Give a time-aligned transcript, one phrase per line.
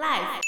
[0.00, 0.40] Life。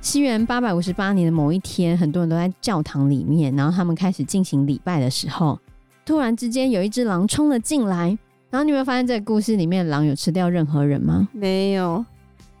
[0.00, 5.58] 西元八百五十八年的某一天，很多人都在教堂里面，然后他们开始进行礼拜的时候，
[6.04, 8.16] 突然之间有一只狼冲了进来。
[8.50, 11.28] 然后你有没有发现这个故事里面狼有吃掉任何人吗？
[11.32, 12.04] 没有。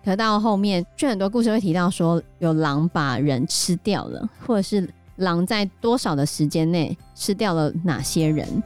[0.04, 8.60] 可到后面，却很多故事会提到说，有狼把人吃掉了，或者是狼在多少的时间内吃掉了哪些人。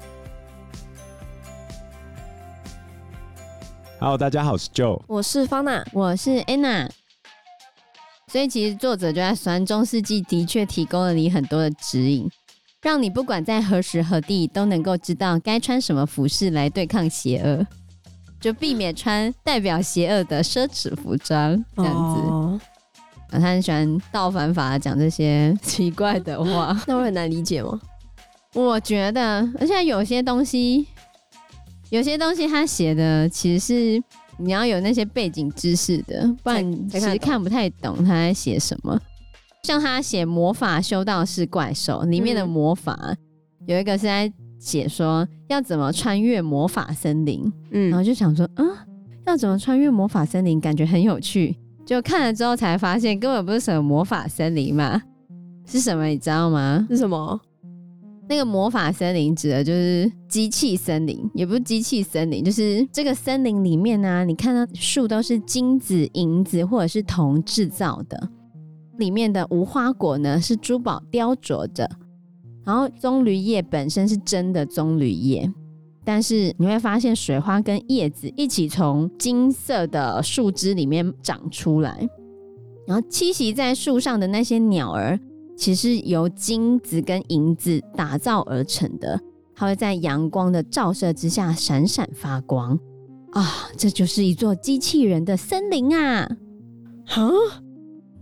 [4.00, 6.88] Hello，大家好，我是 Joe，我是方娜，我是 Anna。
[8.28, 12.30] 所以其实作者就在说，中世纪的确提供了你很多的指引，
[12.80, 17.66] 让你不管在何时何地都能够知道该穿什么服饰来对抗邪恶，
[18.40, 22.20] 就避免穿代表邪恶的奢侈服装这样子。
[22.30, 22.60] 哦、
[23.32, 27.80] 他很喜欢倒反法讲这些奇怪的话， 那我很难理解吗？
[28.54, 30.86] 我觉得，而且有些东西。
[31.90, 34.02] 有些东西他写的其实是
[34.36, 39.00] 你要有那些背景知识的，不然其实看不太懂他在写什么。
[39.64, 43.16] 像他写魔法修道士怪兽里面的魔法，嗯、
[43.66, 48.66] 有一个是在写说要怎么穿越魔法森林，嗯，然后就想说，嗯，
[49.26, 51.56] 要怎么穿越魔法森林，感觉很有趣。
[51.84, 55.00] 就看了之后才发现，根本不是什么魔法森林嘛，
[55.66, 56.86] 是什么你知道吗？
[56.88, 57.40] 是什么？
[58.28, 68.28] 那个魔法森林指的就是机器森林，也不是机器森林，就是这个森林里面呢、你看到树都是金子、银子或者是铜制造的，
[68.98, 71.90] 里面的无花果呢是珠宝雕琢的，
[72.66, 75.50] 然后棕榈叶本身是真的棕榈叶，
[76.04, 82.06] 但是你会发现水花跟叶子一起从金色的树枝里面长出来，
[82.86, 85.18] 然后栖息在树上的那些鸟儿。
[85.58, 89.20] 其实由金子跟银子打造而成的，
[89.56, 92.78] 它会在阳光的照射之下闪闪发光
[93.32, 93.68] 啊！
[93.76, 96.30] 这就是一座机器人的森林啊！
[97.04, 97.28] 哈，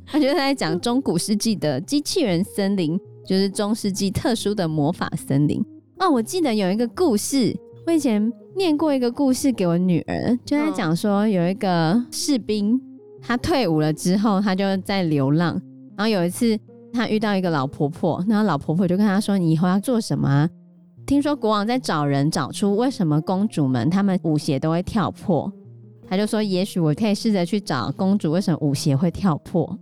[0.07, 5.63] 他就在讲中古世纪的机器人森林，就是中世纪特殊的魔法森林
[5.99, 6.09] 啊！
[6.09, 7.55] 我记得有一个故事，
[7.87, 12.81] 我以前念过一个故事给我女儿，就在讲说有一个士兵，
[13.21, 15.61] 他退伍了之后，他就在流浪，
[15.99, 16.59] 然后有一次。
[16.97, 20.49] 他遇到一个老婆婆，那老婆婆就跟他说：“你以后要做什么？
[21.07, 25.53] 听说国王在找人，找出为什么公主们她们舞鞋都会跳破。”
[26.09, 29.79] 他就说：“也许我可以试着去找公主为什么舞鞋会跳破。”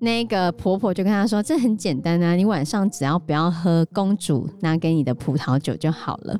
[0.00, 6.38] 那个婆婆就跟他说：“这很简单啊，你晚上只要不要喝公主拿给你的葡萄酒就好了。”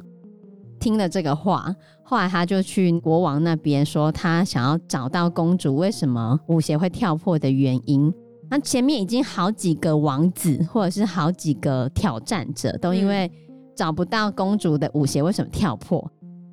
[0.78, 8.12] 听了这个话，后来他就去国王那边说，他想要找到公主为什么舞鞋会跳破的原因。
[8.48, 13.30] 那前面已经好几个王子，或者是好几个挑战者，都因为
[13.74, 15.98] 找不到公主的舞鞋为什么跳破，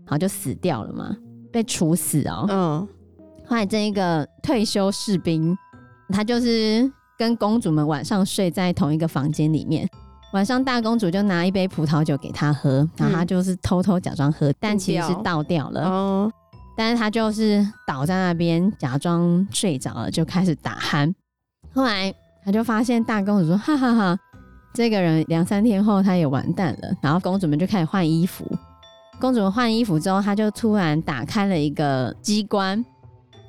[0.06, 1.16] 然后就死掉了嘛，
[1.52, 2.46] 被处死哦。
[2.50, 2.88] 嗯。
[3.46, 5.56] 后来这一个退休士兵，
[6.09, 9.88] 他就是跟公主们晚上睡在同一个房间里面，
[10.34, 15.86] 晚上大公主就拿一杯葡萄酒给他喝，然后他就是偷偷假装喝，但其实是倒掉了。
[15.86, 16.32] 哦。
[16.76, 21.14] 但是他就是倒在那边假装睡着了，就开始打鼾。
[21.73, 22.13] 后来
[22.45, 24.19] 他就发现大公主说：“哈哈哈，
[24.73, 28.45] 这个人两三天后他也完蛋了。”然后公主们就开始换衣服。
[29.19, 32.84] 公主们换衣服之后，他就突然打开了一个机关，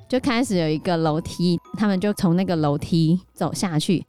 [0.07, 4.05] 就开始有一个楼梯，他们就从那个楼梯走下去。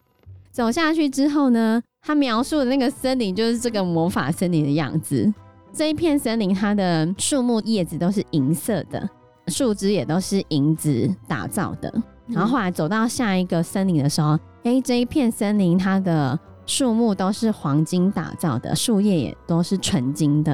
[0.52, 5.32] 走下去之后呢，他描述的那个森林就是这个魔法森林的样子。
[5.72, 9.06] 这一片森林，它的树木叶子都是银色的，
[9.48, 11.92] 树枝也都是银子打造的。
[12.28, 20.52] 然后后来走到下一个森林的时候，哎、这一片森林它的树木都是黄金打造的，树叶也都是纯金的。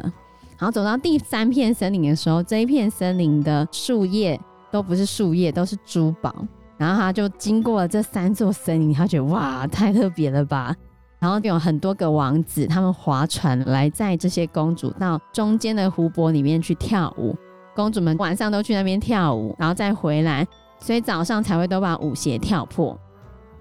[0.58, 4.38] 然后走到第三片森林的时候，这一片森林的树叶
[4.70, 6.34] 都不是树叶，都是珠宝。
[6.76, 10.74] 然后他就经过了这三座森林，他觉得哇，太特别了吧！
[11.20, 17.36] 然后有很多个王子，他们划船来载这些公主到中间的湖泊里面去跳舞，
[17.76, 20.46] 公主们晚上都去那边跳舞，然后再回来。
[20.82, 22.98] 所以早上才会都把舞鞋跳破。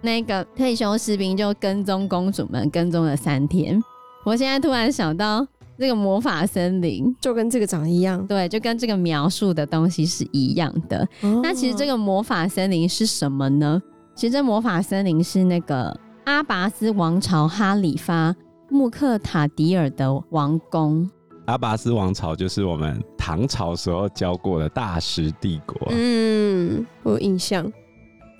[0.01, 3.79] 那个退休士兵就跟踪公主们，跟踪了三天。
[4.25, 5.45] 我现在突然想到，
[5.77, 11.07] 这个魔法森林就跟这个长一样，对，就跟这个描述的东西是一样的。
[11.21, 13.79] 哦、那其实这个魔法森林是什么呢？
[14.15, 15.95] 其实这魔法森林是那个
[16.25, 18.35] 阿拔斯王朝哈里发
[18.69, 21.09] 穆克塔迪尔的王宫。
[21.51, 25.89] 阿拔斯王朝就是我们唐朝时候教过的大食帝国。
[25.89, 27.69] 嗯，我有印象。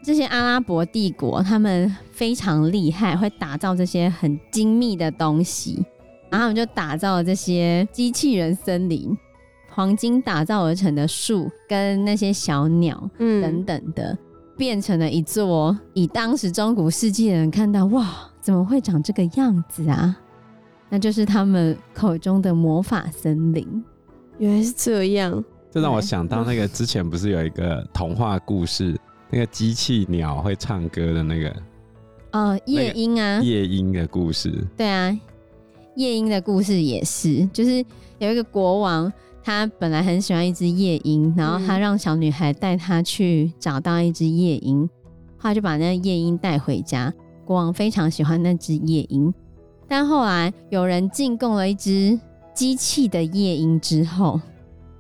[0.01, 5.85] 这些阿拉伯帝国他们非常厉害，会打造这些很精密的东西，
[6.29, 9.15] 然后他们就打造了这些机器人森林。
[9.69, 14.17] 黄金打造而成的树跟那些小鸟嗯等等的，
[14.57, 18.07] 变成了一座以当时中古世纪的人看到哇，
[18.39, 20.17] 怎么会长这个样子啊？
[20.91, 23.65] 那就是他们口中的魔法森林。
[24.37, 25.41] 原来是这样，
[25.71, 28.99] 这让我想到那个之前不是有一个童话故事，
[29.29, 31.55] 那个机器鸟会唱歌的那个。
[32.33, 34.51] 哦，夜莺啊，夜莺的故事。
[34.75, 35.17] 对啊，
[35.95, 37.83] 夜莺的故事也是，就是
[38.19, 39.11] 有一个国王，
[39.41, 44.89] 他本来很喜欢一只夜莺，然后他让小女孩带他去找到一只夜莺，
[45.37, 47.13] 后来就把那个夜莺带回家。
[47.45, 49.33] 国王非常喜欢那只夜莺，
[49.91, 52.17] 但后来有人进贡了一只
[52.53, 54.39] 机器的夜莺之后，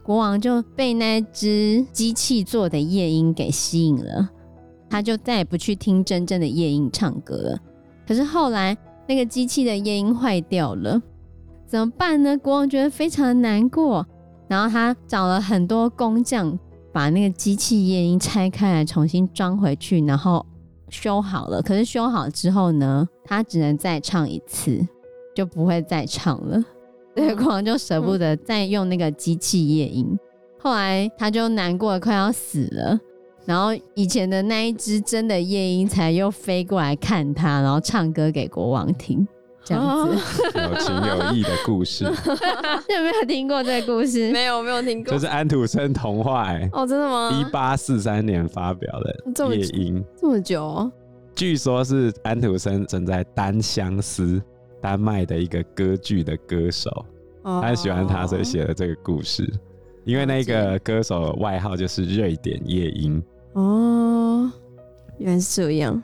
[0.03, 4.27] 国王就被那只机器做的夜莺给吸引了，
[4.89, 7.59] 他就再也不去听真正的夜莺唱歌了。
[8.05, 8.77] 可是后来
[9.07, 11.01] 那个机器的夜莺坏掉了，
[11.65, 12.37] 怎么办呢？
[12.37, 14.05] 国王觉得非常的难过，
[14.49, 16.59] 然后他找了很多工匠，
[16.91, 20.45] 把那个机器夜莺拆开来，重新装回去，然后
[20.91, 21.59] 修好了。
[21.59, 24.79] 可是修好之后呢，他只能再唱一次，
[25.33, 26.63] 就不会再唱了。
[27.15, 30.17] 对，国王就舍不得再用那个机器夜莺，
[30.59, 32.99] 后来他就难过的快要死了。
[33.43, 39.27] 然后以前的那一只真的夜莺才又飞过来看他，然后唱歌给国王听，
[39.63, 40.15] 这样子
[40.55, 42.05] 有情有义的故事。
[42.89, 44.31] 有没有听过这个故事？
[44.31, 47.29] 没有没有听过，这是安徒生童话哎、欸，哦，真的吗？
[47.31, 50.91] 一八四三年发表的夜莺，这么久哦，
[51.35, 54.41] 据说是安徒生正在单相思。
[54.83, 56.89] 丹麦的一个歌剧的歌手，
[57.43, 59.47] 他喜欢他，所以写了这个故事。
[60.05, 63.21] 因为那个歌手外号就是瑞典夜莺。
[63.53, 64.51] 哦，
[65.19, 66.01] 原来是这样。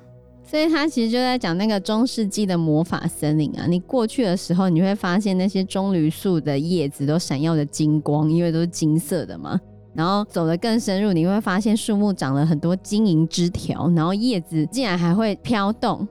[0.50, 3.68] 所以他其实就在讲那个中世纪的魔法森林啊。
[3.68, 9.60] 你过去的时候，你会发现那些棕榈树的叶子都闪耀着金光，因为都是金色的嘛。
[9.94, 16.08] 然后走得更深入，你会发现树木长了很多金银枝条，然后叶子竟然还会飘动。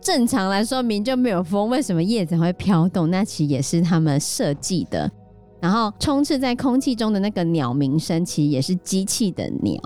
[0.00, 3.10] 正常来说，明就没有风，为什么叶子会飘动？
[3.10, 5.10] 那其实也是他们设计的。
[5.60, 9.80] 然后充斥在空气中的那个鸟鸣声，其实也是机器的鸟，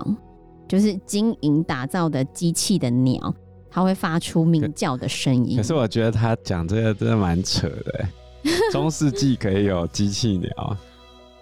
[0.67, 3.33] 就是金银打造的机器的鸟，
[3.71, 5.57] 它会发出鸣叫的声音。
[5.57, 8.05] 可是我觉得他讲这个真的蛮扯的，
[8.71, 10.77] 中世纪可以有机器鸟，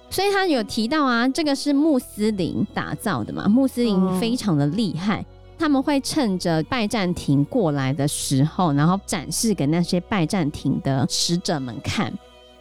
[0.10, 5.22] 所以他有提到啊，这个是穆斯林打造的嘛，穆斯林非常的厉害。
[5.22, 5.26] 哦
[5.60, 12.10] 他们会趁着拜占庭过来的时候，然后展示给那些拜占庭的使者们看。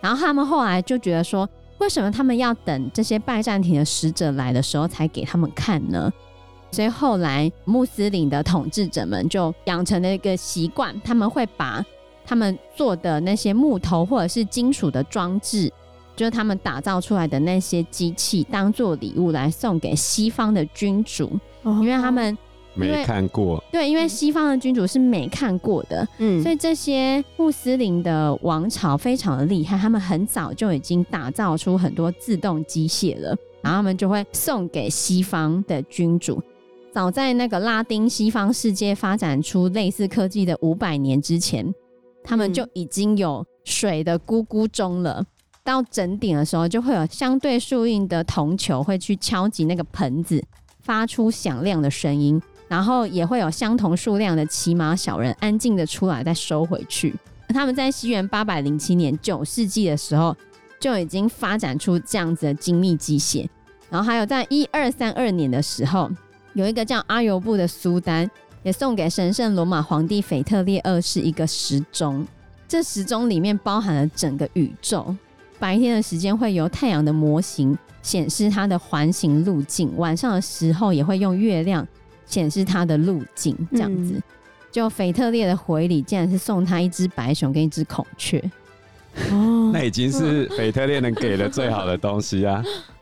[0.00, 1.48] 然后他们后来就觉得说，
[1.78, 6.12] 为什么他们要等这些拜占庭的使者来的时候才给他们看呢？
[6.70, 11.84] 所以后来穆斯林的统治者们就养成了一个习惯，他们会把
[12.26, 15.72] 他们做的那些木头或者是金属的装置，
[16.14, 21.30] 就是他们打造出来的那些机器，当做礼物来送给西方的君主，
[21.64, 22.36] 因为他们。
[22.74, 36.40] 没看过，对，因为西方的君主是没看过的，嗯，所以这些穆斯林的王朝非常的厉害，他们很早就已经打造出很多自动机械了，然后他们就会送给西方的君主。
[36.98, 41.72] 早在那个拉丁西方世界发展出类似科技的五百年之前，
[42.24, 45.24] 他们就已经有水的咕咕钟了。
[45.62, 50.42] 到整点的时候，就会有相对数应的铜球会去敲击那个盆子，
[50.80, 52.42] 发出响亮的声音。
[52.66, 57.14] 然后也会有相同数量的骑马小人安静的出来再收回去。
[57.50, 60.36] 他们在西元八百零七年九世纪的时候
[60.80, 63.46] 就已经发展出这样子的精密机械。
[63.88, 66.10] 然后还有在一二三二年的时候，
[66.58, 68.28] 有一个叫阿尤布的苏丹
[68.64, 72.26] 也送给神圣罗马皇帝腓特烈二世一个时钟。
[72.66, 75.14] 这时钟里面包含了整个宇宙。
[75.60, 81.86] 白天的时间会由太阳的模型显示它的环形路径，晚上的时候也会用月亮。
[82.26, 84.14] 显示它的路径，这样子。
[84.14, 84.22] 嗯、
[84.70, 88.38] 就腓特烈的回礼，竟然是送他一只白熊跟一只孔雀。
[89.30, 92.62] 哦，那已经是腓特烈能给的最好的东西啊！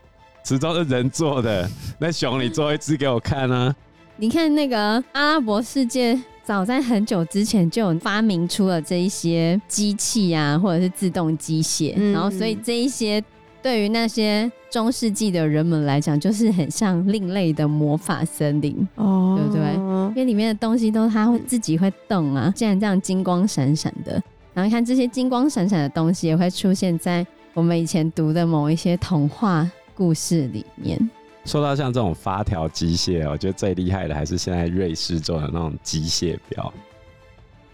[0.47, 3.75] 时钟是人做的，那熊你做一只给我看啊！
[4.15, 13.21] 你看那个阿拉伯世界，早在很久之前就有发明出了这一些机器啊，或者是自动机械，嗯、然后所以这一些。
[13.61, 19.73] 对于那些中世纪的人们来讲，就是很像另类的魔法森林，哦，对不对？
[19.73, 24.21] 因为里面的东西都它会自己会动啊，竟然这样金光闪闪的。
[24.53, 31.09] 然后看这些金光闪闪的东西，也会出现在我们以前读的某一些童话故事里面。
[31.43, 36.71] 说到像这种发条机械，我觉得最厉害的还是现在瑞士做的那种机械表，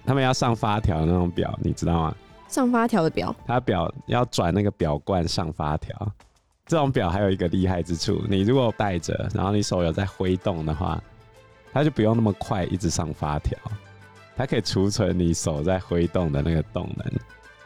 [0.05, 2.15] 他们要上发条的那种表，你知道吗？
[2.47, 6.11] 上发条的表，它表要转那个表冠上发条，
[6.65, 11.01] 这种表还有一个厉害之处，你如果戴着，然后你手有在挥动的话，
[11.73, 13.57] 它就不用那么快一直上发条，
[14.37, 17.11] 它可以储存你手在挥动的那个动能。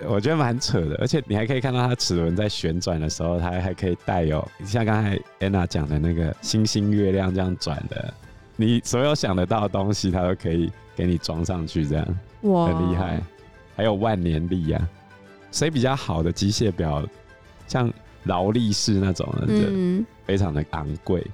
[0.05, 8.13] 我觉得蛮扯的，而且你还可以看到它齿轮在旋转的时候，它还可以带有像刚才 Anna 讲的那个星星、月亮这样转的，
[8.55, 13.21] 你所有想得到的东西，它都可以给你装上去，这样哇，很厉害。
[13.75, 14.89] 还有万年历啊，
[15.51, 17.03] 所以比较好的机械表，
[17.67, 17.91] 像。
[18.23, 21.25] 劳力士那种的，嗯，非常的昂贵。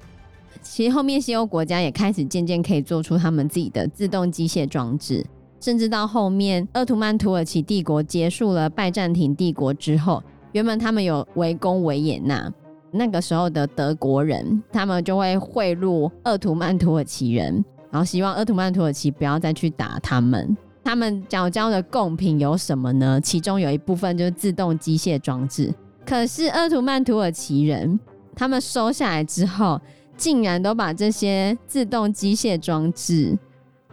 [0.62, 5.26] 其实后面西欧国家也开始渐渐可以做出他们自己的自动机械装置，
[5.64, 12.52] 甚至到后面鄂图曼土耳其帝国结束了拜占庭帝国之后，原本他们有围攻维也纳，
[12.90, 20.54] 那个时候的德国人他们就会贿赂鄂图曼土耳其人，然后希望鄂图曼土耳其不要再去打他们。
[20.84, 23.18] 他们缴交的贡品有什么呢？
[23.18, 25.72] 其中有一部分就是自动机械装置。
[26.04, 27.98] 可是鄂图曼土耳其人，
[28.36, 29.80] 他们收下来之后，
[30.14, 33.38] 竟然都把这些自动机械装置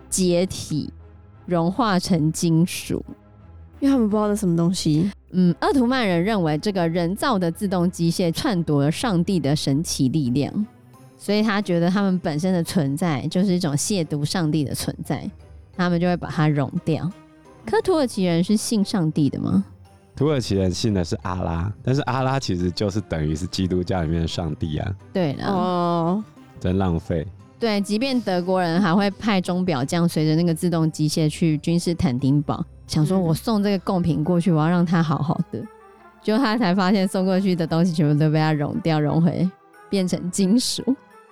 [0.10, 0.92] 解体，
[1.46, 3.04] 融化成金属，
[3.80, 5.12] 因为他们不知道这什么东西。
[5.32, 10.66] 嗯，鄂图曼人认为这个人造的自动机械篡夺了上帝的神奇力量，
[11.18, 15.30] 所以他觉得他们本身的存在就是一种亵渎上帝的存在，
[15.76, 17.10] 他们就会把它融掉。
[17.66, 19.64] 可土耳其人是信上帝的吗？
[20.14, 24.96] 土耳其人信的是阿拉，但是阿拉其实就是等于是基督教里面的上帝啊。
[25.14, 26.24] 对了，哦，
[26.60, 27.26] 真浪费。
[27.62, 35.64] 对，即便德国人还会派钟表匠随着那个自动机械去君士坦丁堡，想说我送这个贡品过去，我要让它好好的，
[36.24, 39.48] 结果他才发现送过去的东西全部都被他融掉，融回
[39.92, 40.84] 变成金属，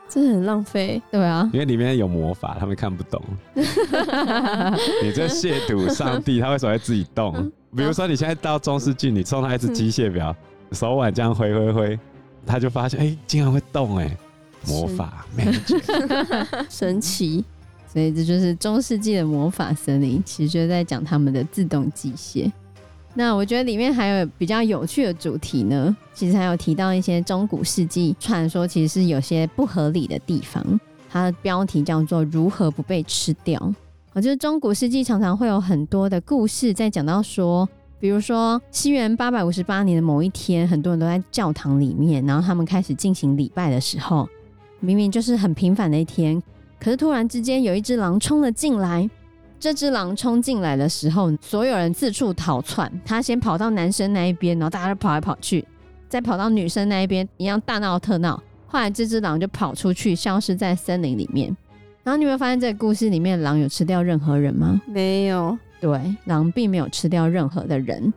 [0.07, 1.01] 真的很浪费。
[1.09, 3.19] 对啊，因为里面有魔法，他们看不懂。
[3.55, 7.51] 你这亵渎上帝，他为什么会自己动？
[7.75, 10.35] 比如说，你现在到中世纪，你送他一只机械表，
[10.73, 11.99] 手腕这样挥挥挥，
[12.45, 14.17] 他就发现，哎、欸，竟然会动，哎，
[14.67, 15.25] 魔法，
[16.69, 17.43] 神奇。
[17.91, 22.51] 所以这就是中世纪的魔法森林，其实就是在讲他们的自动机械。
[23.15, 30.63] 那我觉得里面还有比较有趣的主题呢，其实还有提到一些中古世纪传说，其实是有些不合理的地方。
[31.09, 33.59] 它的标题叫做“如何不被吃掉”。
[34.13, 37.67] 我觉得中古世纪常常会有很多的故事在讲到说，
[37.99, 44.29] 比如说西元八百五十八年的某一天，很多人都在教堂里面，然后他们开始进行礼拜的时候，
[44.79, 46.41] 明明就是很平凡的一天，
[46.79, 49.09] 可是突然之间有一只狼冲了进来。
[49.59, 55.65] 这只狼冲进来的时候，所有人四处逃窜，他先跑到男生那一边，然后大家都跑来跑去，
[56.07, 58.41] 再跑到女生那一边，一样大闹特闹。
[58.67, 61.47] 后来这只狼就跑出去，消失在森林里面。
[62.03, 64.79] 然后你有没有发现这个故事里面，狼有吃掉任何人吗？
[64.87, 65.57] 没有。
[65.81, 68.13] 对，狼并没有吃掉任何的人。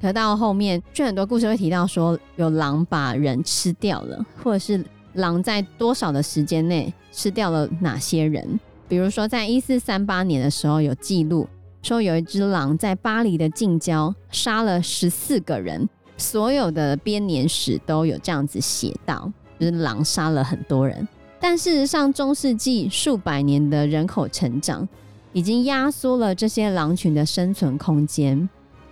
[0.00, 4.82] 可到后面，就很多故事会提到说，有狼把人吃掉了，或者是
[5.14, 8.58] 狼在多少的时间内吃掉了哪些人。
[8.88, 11.48] 比如说，在一四三八年的时候，有记录
[11.82, 21.08] 说有一只狼在巴黎的近郊杀了十四个人，所有的编年史都有这样子写到，就是狼杀了很多人。
[21.40, 24.86] 但事实上，中世纪数百年的人口成长
[25.32, 28.48] 已经压缩了这些狼群的生存空间，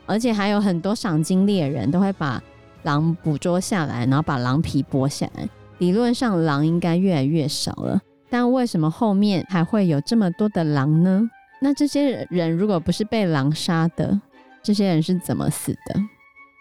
[0.06, 2.42] 而且还有很多赏金猎人都会把
[2.82, 5.48] 狼捕捉下来，然后把狼皮剥下来。
[5.80, 11.28] 理论上，狼应该越来越少了，但为什么后面还会有这么多的狼呢？
[11.60, 14.20] 那这些人如果不是被狼杀的，
[14.62, 16.00] 这些人是怎么死的？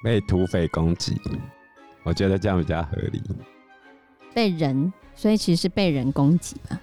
[0.04, 1.16] 被土匪攻击。
[2.04, 3.22] 我觉得这样比较合理。
[4.34, 4.92] 被人。
[5.16, 6.80] 所以其实是被人攻击吧，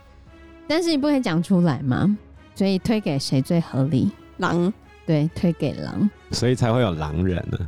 [0.69, 2.19] 但是你不可以讲出来吗，
[2.55, 4.11] 所以推给谁最合理？
[4.37, 4.71] 狼，
[5.07, 7.65] 对，推给狼，所以才会有狼人呢、啊。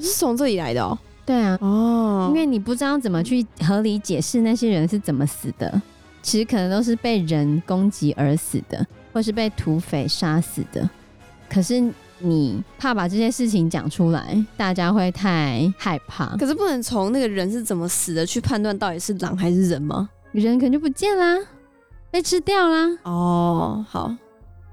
[0.00, 0.98] 是从这里来的哦。
[1.24, 5.80] 对啊，哦，因为你不知道怎么去合理解释那些人是怎么死的，
[6.22, 10.88] 其实可能都是被人攻击而死的，或是被土匪杀死的，
[11.48, 11.92] 可是。
[12.24, 16.36] 你怕把这些事情讲出来，大家会太害怕。
[16.36, 20.08] 可是不能从那个人是怎么死的去判断到底是狼还是人吗？
[20.30, 21.36] 人可能就不见啦，
[22.12, 22.96] 被吃掉啦。
[23.02, 24.14] 哦，好。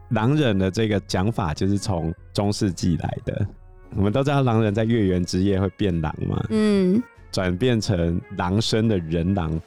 [0.10, 3.48] 狼人的这个讲法就是从中世纪来的。
[3.96, 9.60] 我们都知道狼人在月圆之夜会变狼嘛，嗯，转变成狼身的人狼，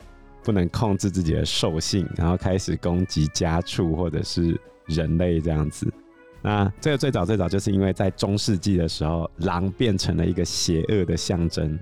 [0.43, 5.93] 不能控制自己的兽性，然后开始攻击家畜或者是人类这样子。
[6.41, 11.79] 那这个最早最早就是因为在中世纪的时候，狼变成了一个邪恶的象征。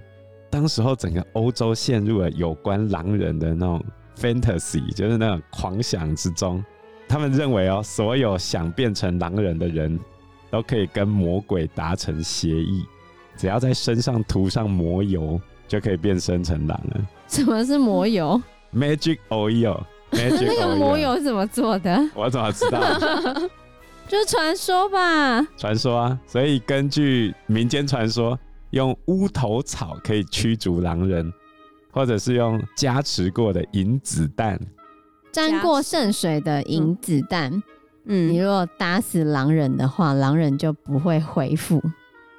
[0.51, 3.85] 当时候整个欧洲陷入了有关狼人的那种
[4.17, 6.63] fantasy，就是那种狂想之中。
[7.09, 9.99] 他们认为哦，所有想变成狼人的人
[10.51, 12.85] 都可以跟魔鬼达成协议，
[13.37, 17.01] 只要在身上涂上魔油，就可以变身成狼了。
[17.29, 18.41] 什么是魔油
[18.75, 19.81] ？Magic oil。
[20.11, 21.97] Magic 那个魔油怎么做的？
[22.15, 22.81] 我怎么知道？
[24.09, 25.41] 就是传说吧。
[25.57, 28.37] 传说啊，所以根据民间传说，
[28.71, 31.33] 用乌头草可以驱逐狼人，
[31.93, 34.61] 或者是用加持过的银子弹，
[35.31, 37.53] 沾过圣水的银子弹。
[37.53, 37.63] 嗯，
[38.05, 41.81] 你如果打死狼人的话，狼人就不会回复。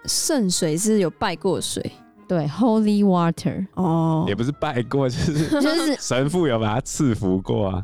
[0.05, 1.91] 圣水是有拜过水，
[2.27, 3.65] 对，Holy Water。
[3.75, 7.83] 哦，也不是拜过，就是 就是 神父有把它赐福过啊。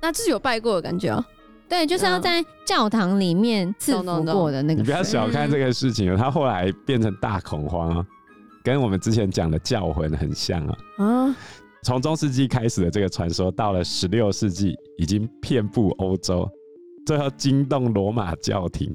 [0.00, 1.24] 那这是有拜过的感觉啊。
[1.68, 4.80] 对，就是要在教堂里面赐福过的那个。
[4.80, 8.06] 你不要小看这个事情，他后来变成大恐慌啊，
[8.62, 10.78] 跟我们之前讲的教魂很像啊。
[10.98, 11.36] 啊，
[11.82, 16.48] 从中世纪开始的这个传说，到了十六世纪，已经遍布欧洲。
[17.04, 18.92] 最后惊动罗马教廷，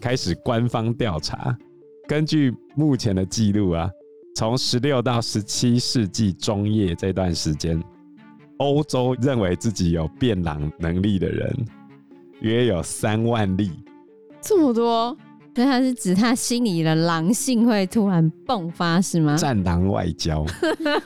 [0.00, 1.56] 开始官方调查。
[2.06, 3.90] 根据目前的记录啊，
[4.34, 7.82] 从十六到十七世纪中叶这段时间，
[8.58, 11.66] 欧洲认为自己有变狼能力的人
[12.40, 13.70] 约有三万例。
[14.40, 15.16] 这么多？
[15.54, 19.36] 所以他是指他心里的狼性会突然迸发，是吗？
[19.36, 20.46] 战狼外交？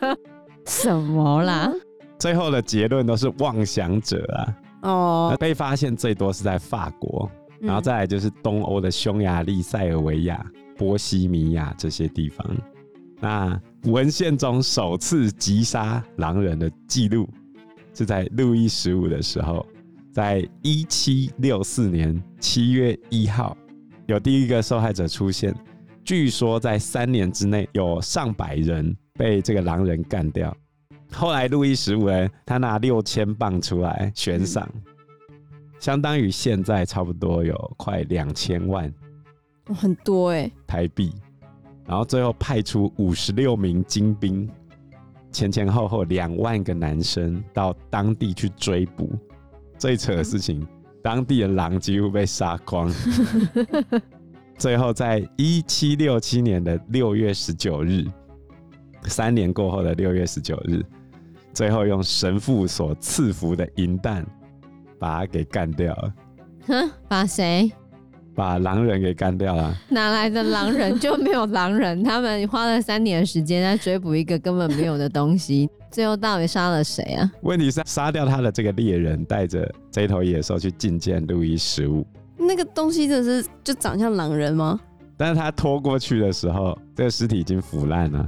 [0.66, 1.72] 什么啦？
[2.18, 4.54] 最后的结论都是妄想者啊。
[4.82, 10.44] 哦，被发现最多是在法国，然后再来就是东欧的匈牙利、塞尔维亚、
[10.76, 12.46] 波西米亚这些地方。
[13.20, 17.28] 那文献中首次击杀狼人的记录
[17.94, 19.64] 是在路易十五的时候，
[20.12, 23.56] 在一七六四年七月一号，
[24.06, 25.54] 有第一个受害者出现。
[26.04, 30.52] 据说在三年之内有上百人被这个狼人干掉。
[31.14, 35.37] 后来路易十五呢，他拿六千镑出来悬赏，嗯、
[35.78, 38.92] 相当于现在差不多有快两千万，
[39.66, 41.12] 很多哎台币。
[41.87, 44.49] 然后最后派出五十六名精兵，
[45.31, 49.12] 前前后后两万个男生到当地去追捕。
[49.78, 50.66] 最扯的事情，嗯、
[51.02, 52.90] 当地的狼几乎被杀光。
[54.57, 58.05] 最后在一七六七年的六月十九日，
[59.05, 60.85] 三年过后的六月十九日。
[61.52, 64.24] 最后用神父所赐福的银弹
[64.98, 66.14] 把他给干掉了。
[66.66, 67.70] 哼，把谁？
[68.34, 69.76] 把狼人给干掉了。
[69.90, 70.98] 哪来的狼人？
[70.98, 72.02] 就没有狼人。
[72.02, 77.30] 他们花了三年的时间在追捕一个根本没有的东西， 最后到底杀了谁啊？
[77.42, 82.06] 问题是杀掉他的这个猎人带着这头野兽去觐见路易十五。
[82.38, 84.80] 那个东西真的是就长像狼人吗？
[85.18, 88.26] 但是他拖过去的时候，这个尸体已经腐烂了。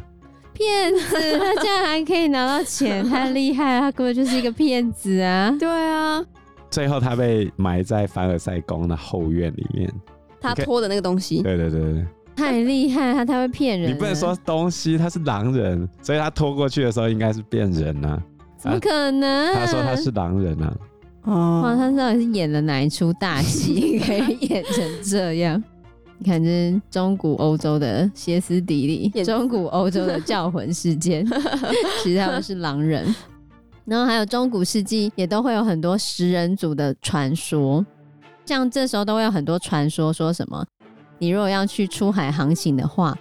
[0.54, 3.80] 骗子，他竟然还可以拿到钱，太厉害了！
[3.80, 5.54] 他根本就是一个骗子啊！
[5.58, 6.24] 对啊，
[6.70, 9.92] 最后他被埋在凡尔赛宫的后院里面。
[10.40, 13.90] 他拖的那个东西，对对对对，太厉害，他他会骗人。
[13.90, 18.22] 你不能说东西，他是狼人，所以他拖过去的时候应该是变人啊。
[18.56, 19.54] 怎么可能？
[19.54, 20.74] 他说他是狼人啊！
[21.24, 25.62] 哦，哇，他到底是演了哪一出大戏， 可以演成这样？
[26.18, 31.26] 你看，这是中古欧洲的歇斯底里， 中古欧洲的教魂事件，
[32.02, 33.14] 其实他们是狼人。
[33.84, 37.84] 然后还有中古世纪也都会有很多食人族的传说，
[38.46, 40.64] 像这时候都会有很多传说，说什么
[41.18, 43.14] 你如果要去出海航行的话，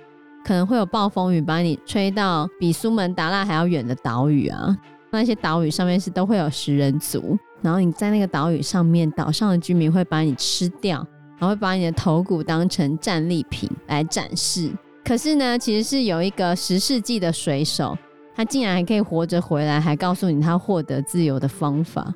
[0.45, 4.77] 可能会有暴风雨把你吹到比苏门答腊还要远的岛屿啊，
[5.12, 11.06] 那些岛屿上面是都会有食人族，然后你在那个岛屿上面，岛上的居民会把你吃掉。
[11.43, 14.71] 然后会把你的头骨当成战利品来展示。
[15.03, 17.97] 可是呢，其实是有一个十世纪的水手，
[18.34, 22.13] 他竟然还可以活着回来，还告诉你他获得自由的方法。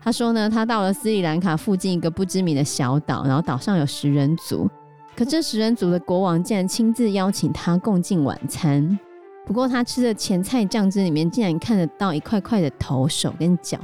[0.00, 4.70] 他说呢，他到了斯里兰卡附近一个不知名的小岛，然后岛上有食人族，
[5.16, 8.96] 可这食人族的国王竟然亲自邀请他共进晚餐。
[9.44, 13.76] 不过他吃的前菜酱汁里面竟然看得到一块块的头、手跟脚，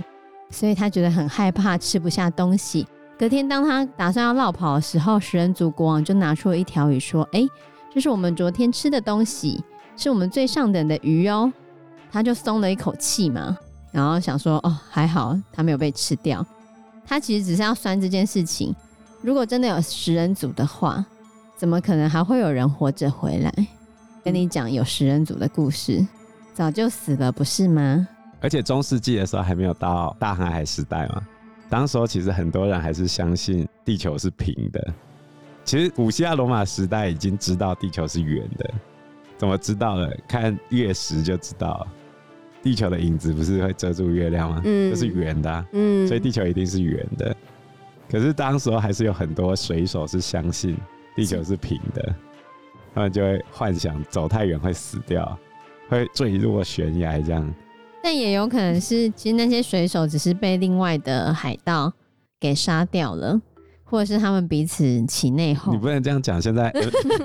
[0.50, 2.86] 所以他觉得很害怕，吃不下东西。
[3.16, 7.46] 隔天，当他打算要落跑的时候，食人族国王就拿出了一条鱼，说：“哎、
[7.92, 9.62] 这是我们昨天吃的东西，
[9.96, 11.52] 是我们最上等的鱼哦。”
[12.10, 13.56] 他就松了一口气嘛，
[13.92, 16.44] 然后想说：“哦，还好他没有被吃掉。”
[17.06, 18.74] 他其实只是要酸这件事情。
[19.22, 21.04] 如果真的有食人族的话，
[21.56, 23.52] 怎么可能还会有人活着回来？
[24.24, 26.04] 跟你讲有食人族的故事，
[26.52, 28.08] 早就死了，不是吗？
[28.40, 31.22] 而且中世纪的时候还没有到大航海时代嘛。
[31.74, 34.94] 当时候其实很多人还是相信地球是平的。
[35.64, 38.70] 其实古希腊罗马时代已经知道地球是圆的，
[39.36, 40.16] 怎么知道的？
[40.28, 41.84] 看月食就知道，
[42.62, 44.62] 地球的影子不是会遮住月亮吗？
[44.64, 47.34] 嗯，就是圆的啊，嗯，所以地球一定是圆的。
[48.08, 50.76] 可是当时候还是有很多水手是相信
[51.16, 52.14] 地球是平的，
[52.94, 55.36] 他们就会幻想走太远会死掉，
[55.88, 57.52] 会坠落悬崖这样。
[58.04, 61.90] 但也有可能是，其实那些水手只是被另外的海盗
[62.38, 63.40] 给杀掉了，
[63.82, 65.72] 或者是他们彼此起内讧。
[65.72, 66.40] 你不能这样讲。
[66.40, 66.70] 现在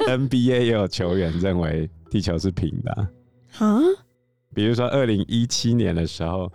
[0.07, 3.09] NBA 也有球员认为地球是平的啊。
[3.51, 3.79] 哈
[4.53, 6.49] 比如说二零一七年的时候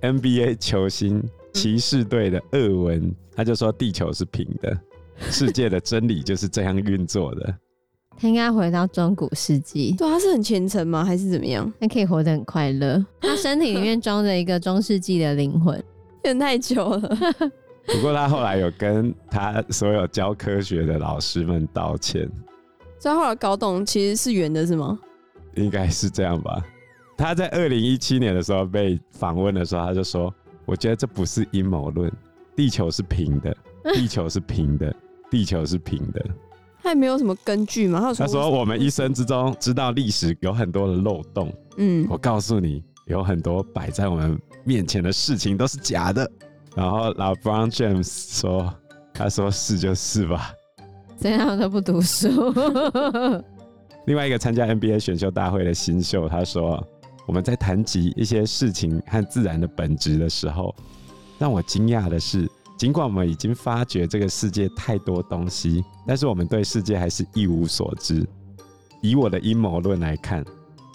[0.00, 4.74] ，NBA 球星骑士队的厄文，他就说地球是平的，
[5.30, 7.54] 世界的真理就是这样运作的。
[8.18, 11.04] 他应该回到中古世纪，对，他是很虔诚吗？
[11.04, 11.70] 还是怎么样？
[11.78, 13.04] 他可以活得很快乐。
[13.20, 15.82] 他身体里面装着一个中世纪的灵魂，
[16.22, 17.16] 变太久了。
[17.86, 22.28] 不过他后来有跟他所有教科学的老师们道歉，
[22.98, 24.98] 所以后来搞懂其实是圆的，是吗？
[25.54, 26.60] 应该是这样吧。
[27.16, 30.34] 他在二零一七年的时候被访问的时候，他就说
[30.66, 32.12] ：“我觉得这不是阴谋论，
[32.56, 33.56] 地球是平的，
[33.94, 34.94] 地球是平的，
[35.30, 36.24] 地球是平的。”
[36.86, 38.14] 他也没有什么根据嘛？
[38.14, 41.52] 他说：“我们一生之中知道历史有很多的漏洞。
[41.78, 46.30] 嗯，我告诉你，有很多摆在我们面前的事情都是假的。”
[46.76, 48.72] 然后老 Brown James 说
[49.12, 50.52] ：“他说是就是吧。”
[51.20, 52.54] 这样都不读书。
[54.04, 56.80] 另外一个参加 NBA 选秀大会的新秀他说
[57.26, 60.72] ：“我们在谈及一些事情和自然的本质的时候，
[61.36, 68.26] 让我惊讶的是。”尽管我们已经发觉这个世界太多东西，但是我们对世界还是一无所知。
[69.00, 70.44] 以我的阴谋论来看，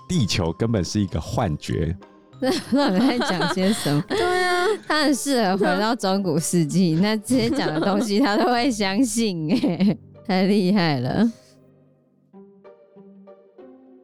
[0.08, 1.96] 地球根本是一个幻觉。
[2.72, 4.04] 那你在讲些什么？
[4.10, 11.32] 对啊，他很适合回到中古世纪， 那这些讲的东西他都会相信，哎，太厉害了。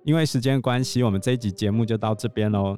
[0.03, 2.77] 因为时间关系，我们这一集节目就到这边喽。